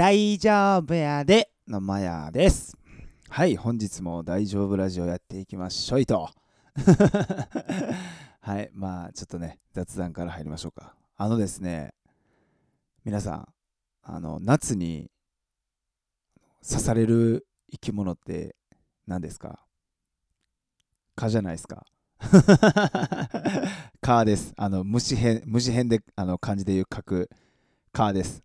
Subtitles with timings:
[0.00, 2.74] 大丈夫やでのマヤです。
[3.28, 6.30] はい、本日も大丈夫ラジオやっていきましょいと。
[8.40, 10.96] はい、まあちょっとね、雑談から入りましょうか。
[11.18, 11.92] あのですね、
[13.04, 13.48] 皆さん、
[14.02, 15.10] あの夏に
[16.66, 18.56] 刺される生き物って
[19.06, 19.66] 何ですか？
[21.14, 21.84] 蚊じゃないですか？
[24.00, 24.54] 蚊です。
[24.56, 27.28] あの虫編、虫編であの漢字で言う書く
[27.92, 28.42] 蚊です。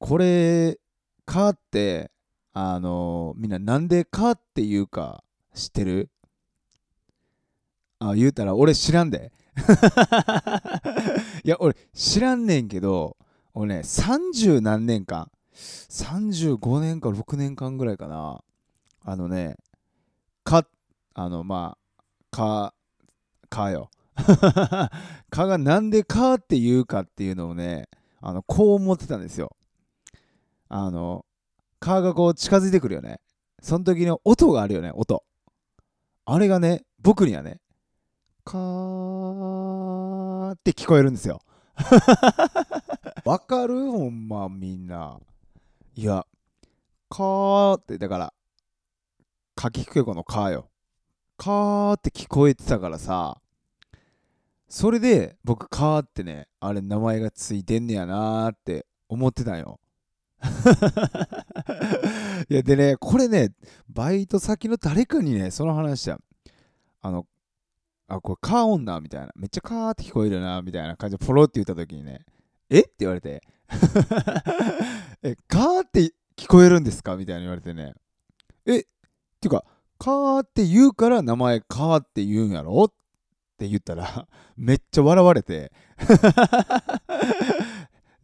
[0.00, 0.78] これ、
[1.26, 2.10] 蚊って、
[2.52, 5.22] あのみんななんで蚊っていうか
[5.54, 6.10] 知ってる？
[8.00, 9.30] あ、言うたら俺知らんで。
[11.44, 13.16] いや、俺知らんねんけど、
[13.52, 18.42] 俺ね、30何年間、35年か6年間ぐらいかな。
[19.04, 19.58] あのね、
[20.44, 20.66] 蚊、
[21.14, 22.74] あの、まあ、蚊、
[23.50, 23.90] 蚊よ。
[25.30, 27.88] 蚊がなんで蚊って言うかっていうのをね、
[28.20, 29.54] あの、こう思ってたんですよ。
[30.72, 31.26] あの、
[31.80, 33.20] 蚊がこう近づいてくるよね。
[33.60, 35.24] その時の音があるよね、音。
[36.24, 37.60] あれがね、僕にはね、
[38.44, 41.40] カーって聞こえるんですよ。
[43.24, 43.90] わかる？
[43.90, 45.18] ほんまみんな。
[45.96, 46.24] いや、
[47.08, 48.32] カーって、だから、
[49.56, 50.70] かきくけこのカーよ。
[51.36, 53.40] カーって聞こえてたからさ、
[54.68, 59.80] それで僕カーってね、あれ名前がついてんねやなーって思ってたんよ。
[62.48, 63.52] いやでね、これね、
[63.88, 66.18] バイト先の誰かにね、その話した。
[67.02, 67.26] あの、
[68.08, 69.30] あ、これカー女みたいな。
[69.36, 72.24] めっちゃカーって聞こえるな、みたいな感じでポロって言った時にね、
[72.68, 73.42] えって言われて、
[75.22, 77.16] え、カーって聞こえるんですか？
[77.16, 77.94] みたいに言われてね、
[78.66, 78.82] え、っ
[79.40, 79.64] ていうか、
[79.98, 82.84] カーって言うから名前カーって言うんやろ？
[82.84, 82.92] っ
[83.58, 85.70] て言ったら、めっちゃ笑われて、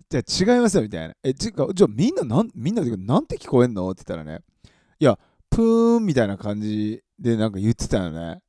[0.08, 1.14] じゃあ違いますよみたいな。
[1.22, 3.90] え、ちかじゃあみんななん、みんなでなんて聞こえんの？
[3.90, 4.44] って言ったらね、
[5.00, 5.18] いや、
[5.50, 8.40] プーンみたいな感じでなんか言ってたよね。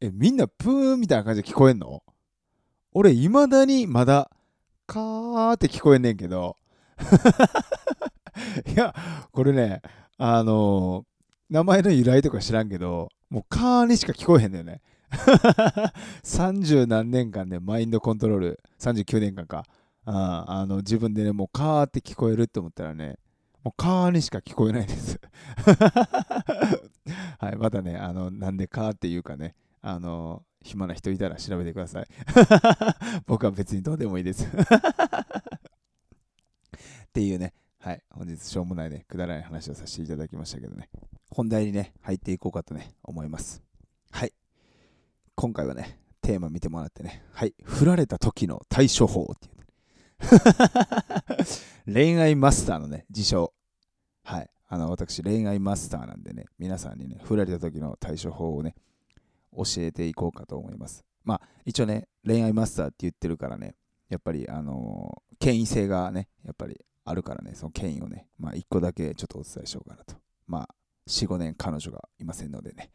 [0.00, 2.02] え、みんなプーンみたいな感じで聞こえんの？
[2.92, 4.30] 俺、いまだにまだ、
[4.86, 6.56] カーって聞こえんねんけど、
[8.66, 8.94] いや、
[9.32, 9.82] これね、
[10.18, 11.08] あのー
[11.50, 14.82] 名前の由来とか知らんけど、もうカーにしか聞こえへんだよね。
[16.22, 19.64] 30何年間でマインドコントロール、39年間か。
[20.10, 23.18] ああの自分でね、もうカーって聞こえるって思ったらね、
[23.62, 25.20] もうカーにしか聞こえないです。
[27.38, 32.06] はい、またね、あの、なんでカーっていうかね、あの、暇な人いたら調べてください。
[33.26, 34.46] 僕は別にどうでもいいです。
[34.48, 34.50] っ
[37.12, 40.88] ていうね、はい、本日しょうもないね、くだらない話をさせていただきましたけどね、
[41.30, 43.62] 本題にね、入っていこうかとね、思います。
[44.10, 44.32] はい、
[45.34, 49.57] 今回はね、テーマ見てもらってね、はい、振られた時の対処法っていう、
[51.86, 53.52] 恋愛マスターのね、自称。
[54.24, 58.74] はい、あの、私、恋愛マスターなんでね、皆さんにね、振られた時の対処法をね、
[59.56, 61.04] 教えていこうかと思います。
[61.24, 63.74] まあ、一応ね、恋愛マスターって言ってるからね、
[64.08, 70.16] やっぱり、あのー権威性がね、やっぱりあるからね、その権威をね、まあ、一個だけちょっとお伝えしようかなと。
[70.46, 70.68] まあ、
[71.06, 72.90] 4、5年彼女がいませんのでね。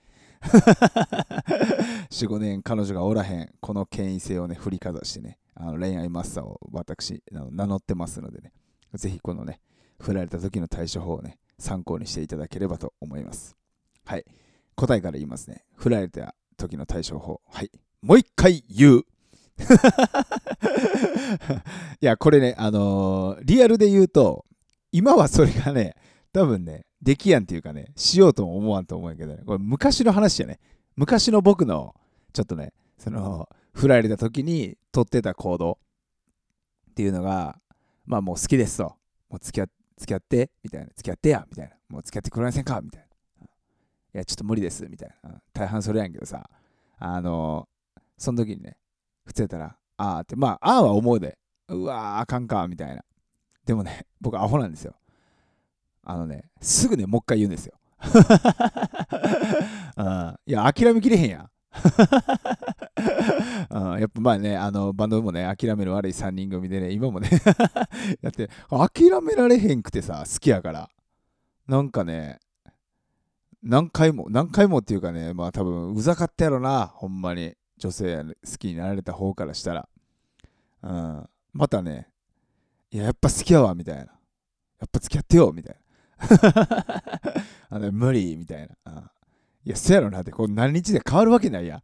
[2.12, 8.52] 4、5年彼女がおらへん、この権威性をね、振りかざしてね、あの恋愛マスターを私、名乗ってますのでね、
[8.94, 9.60] ぜひこのね、
[10.00, 13.56] 振られた時の対処法をね、参考にしていただければと思います。
[14.06, 14.26] はい。
[14.76, 15.64] 答えから言いますね。
[15.76, 17.42] 振られた時の対処法。
[17.50, 17.72] はい。
[18.02, 19.06] もう一回言う。
[22.02, 24.46] いや、これね、あのーリアルで言うと、
[24.92, 25.96] 今はそれがね、
[26.32, 30.60] 多分ね、できやんっていうかね、しようとも思わんと思うけどね、これ昔の話やね。
[30.96, 31.96] 昔の僕の、
[32.34, 35.80] ちょっとね、その、振られた時に取ってた行動
[36.92, 37.60] っていうのが、
[38.06, 38.96] まあもう好きですと。
[39.30, 39.68] もう付き合
[39.98, 40.88] 付き合って、みたいな。
[40.96, 41.76] 付き合ってや、みたいな。
[41.90, 42.82] もう付き合ってくれませんか？
[42.82, 43.08] みたいな。
[43.46, 43.48] い
[44.14, 45.42] や、ちょっと無理です、みたいな。
[45.54, 46.50] 大半それやんけどさ、
[47.00, 47.68] あの
[48.18, 48.78] その時にね、
[49.26, 53.04] 普通やったら、あーって、まあ、あーは思うで、うわー、あかんか、みたいな。
[53.66, 54.96] でもね、僕アホなんですよ。
[56.04, 57.74] あのね、すぐね、もう一回言うんですよ。
[59.98, 61.50] うんいや、諦めきれへんやん。
[63.70, 67.30] うんやっぱまあね、あのバンドもね、諦める悪い3人組でね、今もね、
[68.22, 70.90] やって、諦められへんくてさ、好きやから。
[71.68, 72.40] なんかね、
[73.62, 77.56] 何回も、何回もっていうかね、まあ多分、うざかったやろな、ほんまに。
[77.78, 79.90] 女性好きになられた方からしたら。
[80.84, 81.30] うん。
[81.54, 82.08] またね、
[82.92, 84.02] いや、やっぱ好きやわ、みたいな。
[84.02, 84.08] や
[84.86, 85.84] っぱ付き合ってよ、みたいな。
[87.70, 88.94] あの無理、みたいな。
[88.94, 89.10] うん
[89.66, 91.82] いや、そやろなって、こう何日で変わるわけないや。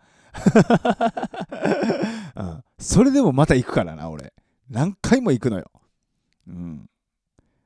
[2.35, 4.33] うん、それでもまた行くからな、俺。
[4.69, 5.71] 何回も行くのよ。
[6.47, 6.89] うん。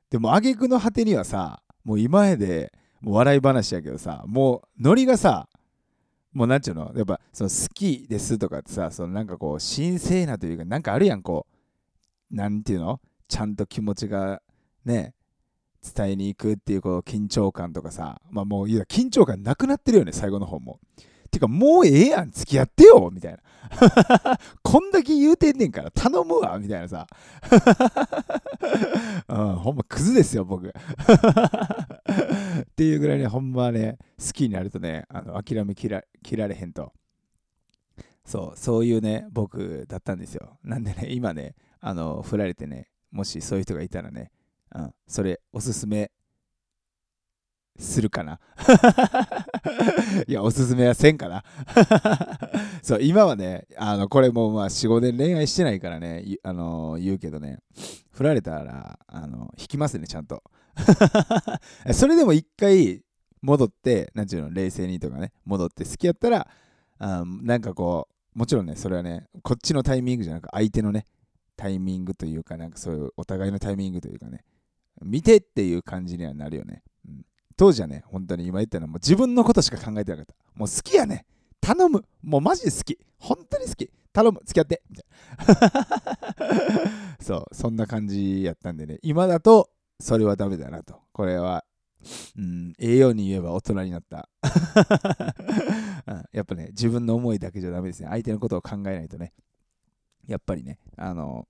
[0.10, 2.71] でも挙句の果てにはさもう今まで
[3.01, 5.50] もう笑い話やけどさもうノリがさ
[6.31, 6.94] もうなんちゅうの？
[6.95, 11.48] やっぱその好きですとかってさそのなんかこう神聖なというかなんかあるやんこ
[12.31, 13.00] うなんていうの？
[13.27, 14.42] ちゃんと気持ちが
[14.86, 15.16] ね
[15.95, 20.80] 伝えに行くっていうこう緊張感とかさまあもういや緊張感なくなってるよね最後の方も
[21.33, 23.39] てかもうええやん付き合ってよみたいな
[24.62, 27.07] こんだけ言うてんねんから頼むわみたいなさ
[29.27, 30.71] うん、ほんまクズですよ僕っ
[32.75, 36.94] ていうぐらいねほんまね好きになるとねあの諦めきら切られへんと
[38.25, 44.31] そうそういうね僕だったんですよなんでね今ねあの振られてねもしそういう人がいたらね、
[44.74, 46.12] うん、それおすすめ
[47.77, 48.39] するかな？
[50.27, 51.43] いや、おすすめはせんかな？
[52.83, 57.59] そう、今はね、あの、これもまあ4、5年恋愛してないからね、あのー、言うけどね、
[58.11, 60.43] 振られたら、あの、引きますね、ちゃんと。
[61.93, 63.03] それでも一回
[63.41, 66.47] 戻って、なんちゅうの、冷静にとかね、戻って好きやったら、
[66.99, 71.05] あなんかこう、もちろんね、それはね、こっちのタイミングじゃなく、相手のね、
[71.55, 74.43] タイミングというか、なんかそういうお互いのタイミングというかね、
[75.01, 76.83] 見てっていう感じにはなるよね。
[77.07, 77.25] うん
[77.55, 80.35] 当時はね、本当に今言ったのはもう自分のことしか考えてなかった。
[80.55, 81.25] もう好きやね。
[81.61, 82.03] 頼む。
[82.21, 83.00] もうマジで好き。
[83.17, 83.89] 本当に好き。
[84.11, 84.41] 頼む。
[84.45, 84.81] 付き合って。
[84.89, 85.05] みたい
[86.50, 87.17] な。
[87.21, 89.69] そう、そんな感じやったんでね、今だと
[90.00, 91.01] それはダメだなと。
[91.13, 91.63] これは、
[92.38, 94.27] うん、栄養に言えば大人になった
[96.06, 96.23] うん。
[96.33, 98.09] やっぱね、自分の思いだけじゃダメですね。
[98.09, 99.33] 相手のことを考えないとね。
[100.27, 101.47] やっぱりね、あの、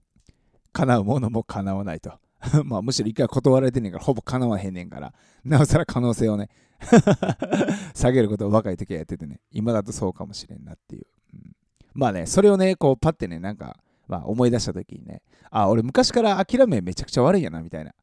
[0.71, 2.19] 叶うものも叶わないと。
[2.66, 5.13] まあむしろ一回断られてんねんからほぼ叶わへんねんから
[5.44, 6.50] なおさら可能性をね
[7.94, 11.56] 下げることを若い時はやっててね今だとそうかもしれんなっていう、うん、
[11.94, 17.94] まあねそれをねこうパッてねなんか、まあ、思い出した時にねあ俺昔から諦めめちゃくちゃ悪いんやなみたいな。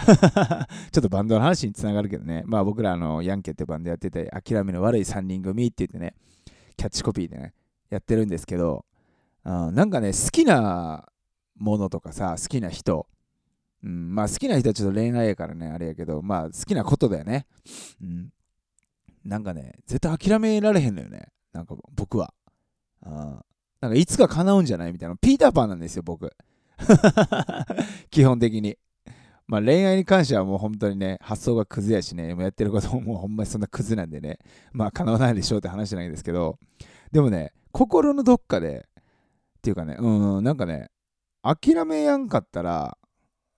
[0.00, 2.42] ちょっとバンドの話につながるけどね。
[2.46, 6.14] まあ僕らあのヤンケってバンドやってて諦めの悪い3人組って言ってね
[6.78, 7.52] キャッチコピーでね
[7.90, 8.86] やってるんですけど、
[9.44, 11.06] うん、なんかね好きな
[11.56, 13.06] ものとかさ好きな人
[13.82, 17.46] うん、まあ好きな人はちょっと恋愛やからね、あれやけど、まあ好きなことだよね。
[18.02, 18.28] うん。
[19.24, 21.28] なんかね、絶対諦められへんのよね。
[21.52, 22.32] なんか僕は。
[23.02, 23.42] あ
[23.80, 25.16] なんかいつか叶うんじゃないみたいな。
[25.16, 26.30] ピーターパンなんですよ、僕。
[28.10, 28.76] 基本的に。
[29.46, 34.38] まあ恋愛に関してはもう本当にね、発想がクズやしね、もうやってることももうほんまにそんなクズなんでね、
[34.72, 36.58] まあ叶わないでしょうって話じゃないですけど、
[37.10, 38.86] でもね、心のどっかで、
[39.58, 40.90] っていうかね、うん、なんかね、
[41.42, 42.96] 諦めやんかったら、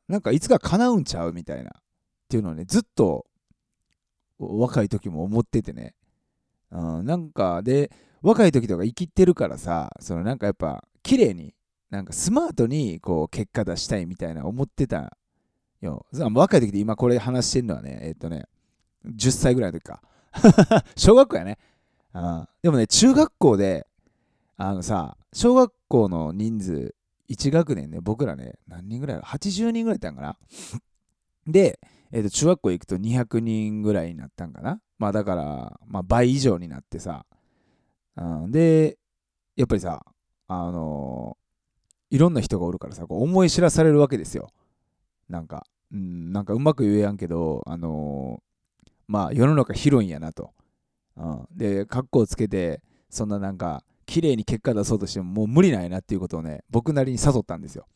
[0.08, 1.72] なんかいつか叶うんちゃうみたいなっ
[2.28, 3.26] ていうのをねずっと
[4.38, 5.94] 若い時も思っててね、
[6.70, 7.90] うん、なんかで
[8.22, 11.54] 若い時とか生きてるからさそのなんかやっぱ綺麗に
[11.90, 15.16] なんかスマートにこう結果出したいみたいな思ってた
[15.82, 16.06] よ。
[16.12, 18.46] 若い時で今これ話してるのはねえっとね
[19.06, 20.02] 10歳ぐらいの時か。
[20.96, 21.58] 小学校やね、
[22.14, 23.86] うん、でもね中学校で
[24.56, 26.94] あのさ小学校の人数
[27.30, 30.36] 1学年ね、僕らね、何人ぐらい ?80 人ぐらいいたんかな
[31.46, 31.80] で、
[32.12, 37.24] えー、と中学校行くと200人ぐらいになったんかなまあだから、まあ、倍以上になってさ、
[38.16, 38.98] うん、で、
[39.56, 40.04] やっぱりさ、
[40.48, 44.50] あのー、いろんな人がおるからさ、こう思い知らされるわけですよ。
[45.28, 50.52] なんか、うん、なんかうまく言えやんけど、あのー、まあ世の中広いんやなと。
[51.16, 57.86] うん、で、格好つけて、そんななんか、綺麗に結果出そうとしてももう無理ないなっていうことをね、僕なりに誘ったんですよ。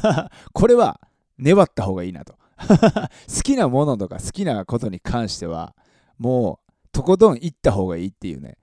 [0.52, 1.00] これは
[1.38, 2.34] 粘った方がいいなと。
[2.60, 5.74] 好きなものとか好きなことに関しては、
[6.18, 8.58] もうとことん行った方がいいっていうね。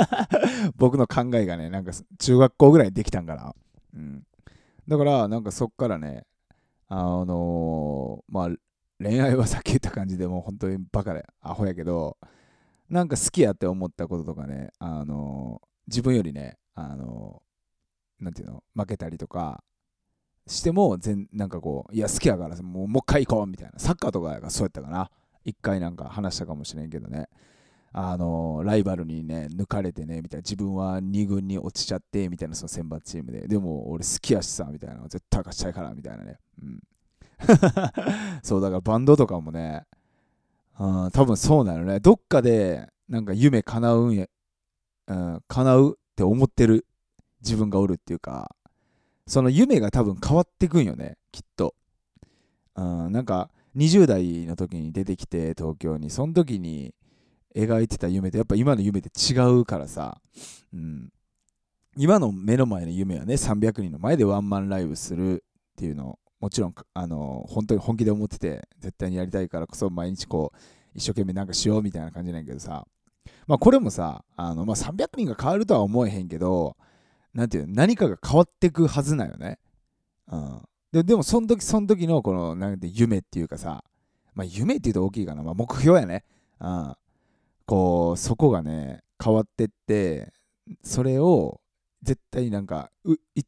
[0.76, 3.54] 僕の考えがね、なんか中学校ぐらいできたんかな。
[3.94, 4.26] うん。
[4.86, 6.26] だから、なんかそっからね、
[6.88, 8.48] あのー、まあ、
[9.02, 12.18] 恋愛はさっき言った感じでもう本当にバカでアホやけど、
[12.90, 17.42] なんか好きやって思ったこととかね、あのー自分よりね、あの、
[18.20, 19.62] なんていうの、負けたりとか
[20.46, 23.78] しても、全なんかこう、いや、好きやからもう、もう一回行こうみたいな。
[23.78, 25.10] サッカーとかがそうやったかな。
[25.44, 27.28] 一回なんか話したかもしれんけどね。
[27.94, 30.42] あのライバルにね、抜かれてね、みたいな。
[30.42, 33.46] 自分は2軍に落ちちゃって、みたいな、その選抜チームで。
[33.46, 35.02] でも、俺好きやしさ、みたいな。
[35.02, 36.38] 絶対勝ちたいから、みたいなね。
[36.62, 36.80] うん。
[38.42, 39.84] そう、だからバンドとかもね、
[40.78, 42.00] うん、多分そうなのね。
[42.00, 44.26] どっかで、なんか夢叶うんや、
[45.12, 46.86] うん、叶うって思ってる
[47.42, 48.54] 自分がおるっていうか
[49.26, 51.74] その夢が多分変わってくんよねきっと、
[52.76, 56.10] うん、なんか20代の時に出てきて東京に。
[56.10, 56.94] その時に
[57.56, 60.20] 描いてた夢とやっぱ今の夢って違うからさ、
[60.72, 61.10] うん、
[61.96, 70.58] 今の目の前の夢はね300人の前でワンマンライブするっていうのもちろんあの本当に本気で思ってて絶対にやりたいからこそ毎日こう
[70.94, 72.86] 一生懸命なんかしようみたいな感じなんやけどさ。
[73.46, 76.76] まあこれもさあの、まあ、300人が変わるとは思えへんけど
[77.34, 79.58] なんていう何かが変わってくはずなよね。
[80.30, 80.62] うん、
[80.92, 83.84] ででもその時その時のこのなんて夢っていうかさ
[84.34, 86.24] まあ夢っていうと大きいかな、まあ、目標やね。
[86.60, 86.94] うん、
[87.66, 90.32] こうそこがね変わってって
[90.82, 91.60] それを
[92.02, 92.90] 絶対なんか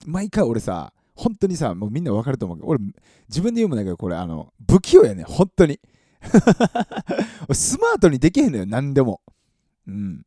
[0.06, 2.80] 毎回俺さ本当にさもうみんな分かると思うけど俺
[3.28, 5.80] 自分で言うもんだけどこれあの不器用やね本当に。
[7.52, 9.20] スマートにできへんのよ何でも。
[9.86, 10.22] うん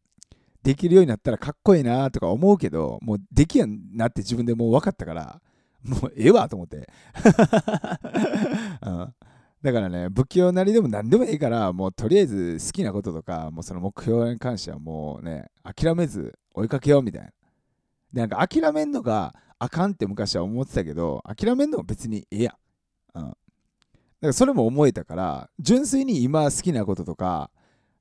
[0.64, 5.42] できるようになったらかっこいいなとか思うけどもうできやんなって自分でもう分かったから
[5.84, 6.90] もうええわと思って、
[8.82, 9.16] うん、
[9.62, 17.30] だからね、不器用なりでも何でもいいから、もうとりあえず好きなこととか、もうその目標に関してはもうね、諦めず追いかけようみたいな。
[18.14, 22.56] で、なんか諦めんのがあかんって昔は思ってたけど、諦めんのも別にええや
[23.16, 23.20] ん。
[23.20, 23.24] うん。
[23.24, 23.36] だか
[24.22, 27.50] らそれも思えたから、純粋に今好きなこととか、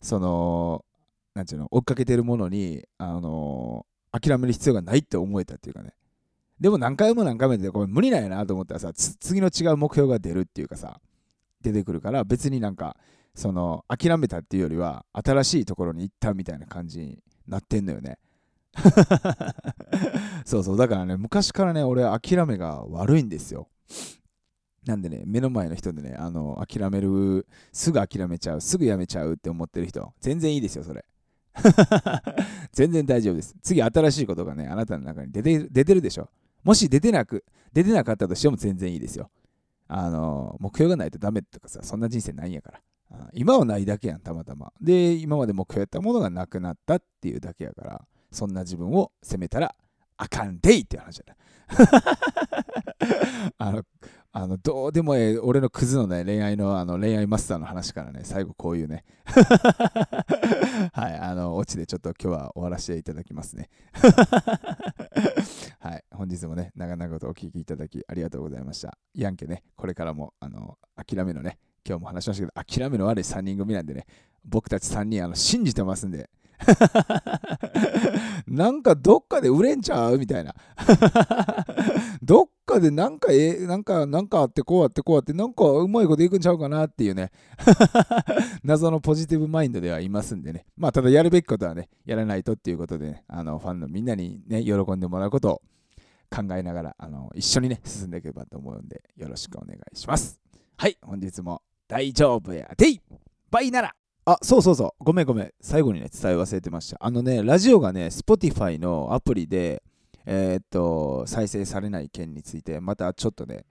[0.01, 0.85] その、
[1.37, 5.93] なんていうの、追っかけてるものに、あのー、諦める必要がないって思えたっていうかね。
[6.59, 10.99] でも何回も何回もでこれ無理なんやなと思ったらさ、次の違う目標が出るっていうかさ、
[11.61, 12.97] 出てくるから別になんか
[13.35, 18.19] その諦めたっていうよりは新しいところに行ったみたいな感じになってんのよね。
[20.47, 20.77] そうそう。
[20.79, 23.69] だからね昔からね俺諦めが悪いんですよ。
[24.87, 31.05] なんでね目の前の人でねあの諦めるすぐ諦めちゃうすぐやめちゃうって思ってる人全然いいですよそれ。
[32.73, 36.29] 全然大丈夫です次新しいことがねあなたの中に出て出てるでしょ
[36.65, 39.31] もし出てなく出てなかったとしても全然いいですよ
[39.89, 42.81] あの、目標がないとダメとかさ、そんな人生ないんやから。
[43.33, 44.73] 今はないだけやん、たまたま。
[44.81, 49.75] で、今まで目標やったものがなくなったっていうだけやから、そんな自分を責めたら
[50.17, 51.37] あかんでいっていう話だね。
[53.59, 53.85] あの、
[54.39, 59.03] あのどうでもええ、俺のクズのね、恋愛のあの恋愛マスターの話からね、最後こういうね。
[60.93, 63.71] はい、あの、オチでちょっと今日は終わらせていただきますね。
[65.81, 68.99] はい、本日もね、長々とお聞きいただきありがとうございました。
[69.15, 71.57] ヤンケね、これからも、あの、諦めのね、
[71.89, 74.05] 今日も話しましたけど、諦めの悪い3人組なんでね、
[74.45, 76.29] 僕たち3人あの信じてますんで、
[78.47, 80.19] なんかどっかで売れんちゃう？
[80.19, 80.55] みたいな。
[82.23, 87.31] どっかでなんかえなんかなんかあってこうあってこうあってなんかうまいこといくんちゃうかなっていうね。
[88.65, 90.67] 謎のポジティブマインドではいますんでね。
[90.77, 95.63] まあただやるべきことはねやらないとっていうことでねあのファンのみんなにね喜んでもらうことを
[96.35, 100.41] 考えながらあの一緒にね進んでいけばと思うんでよろしくお願いします。
[100.77, 103.01] はい本日も大丈夫やでい。
[103.51, 103.95] バイなら。
[104.29, 105.05] あ、そうそうそう。
[105.05, 105.53] ごめんごめん。
[105.61, 106.97] 最後にね、伝え忘れてました。
[107.01, 109.85] あのね、ラジオがね、Spotify のアプリで、
[110.27, 113.65] えー、っと、再生されない件について、またちょっとね、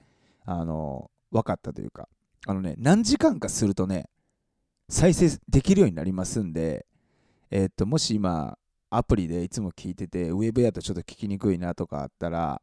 [0.45, 2.07] あの、分かったというか、
[2.47, 4.09] あのね、何時間かするとね、
[4.87, 6.85] 再生できるようになりますんで、
[7.51, 8.57] えー、っと、もし今、
[8.89, 12.61] アプリでいつも聞いてて、ウェブやとちょっと聞きにくいなとかあったら、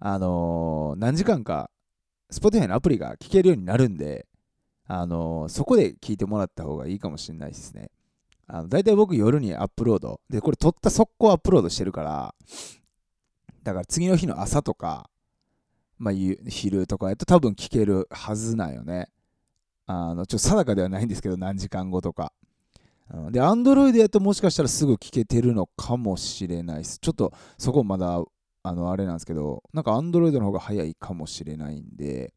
[0.00, 1.70] あのー、何時間か、
[2.30, 4.26] Spotify のアプリが聞けるようになるんで、
[4.94, 7.90] あのそこで聞いてもらった方がいいかもしれないですね。
[8.46, 10.20] あの大体僕夜にアップロード。
[10.28, 12.34] で、これ撮った速攻アップロードしてるから、
[13.62, 15.08] だから次の日の朝とか、
[15.98, 16.14] まあ、
[16.46, 19.08] 昼とかやと多分聞けるはずなんよね。
[19.86, 22.34] あの、ちょっと定かではないんですけど、何時間後とか。
[23.30, 26.98] で、Android やともしかしたらすぐ聞けてるのかもしれないです。
[26.98, 28.22] ちょっとそこまだ、
[28.62, 32.34] あの、あれなんですけど、なんか Android の方が早いかもしれないんで、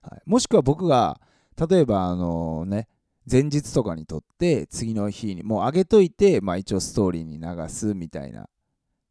[0.00, 1.20] はい、もしくは僕が
[1.58, 2.88] 例えばあのね
[3.30, 8.48] 前日とかに撮って次の日にもう上げといて、まあ、一応ストーリーに流すみたいな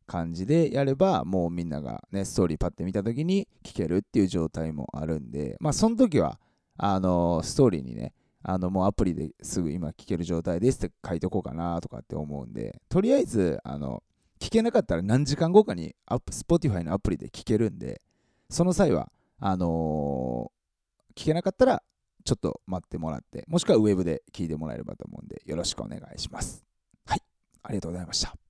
[0.08, 6.40] 感じでやればもうみんながねストーリーパッて見た時に聞けるっていう状態もあるんでまあその時は
[6.78, 14.02] あのストーリーにねあのもうアプリですぐ今聞ける状態ですって書いとこうかなとかって思うんでとりあえずあの
[14.40, 18.02] 聞けなかったら何時間後かにアップ Spotify のアプリで聞けるんで
[18.50, 21.84] その際はあのー、聞けなかったら
[22.28, 26.66] ちょっと待ってもらって、もしくはウェブで聞いてもらえればと思うんで、よろしくお願いします。
[27.06, 27.22] はい、
[27.64, 28.47] ありがとうございました。